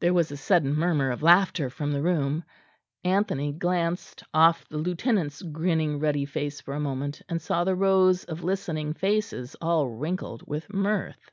[0.00, 2.44] There was a sudden murmur of laughter from the room;
[3.04, 8.24] Anthony glanced off the lieutenant's grinning ruddy face for a moment, and saw the rows
[8.24, 11.30] of listening faces all wrinkled with mirth.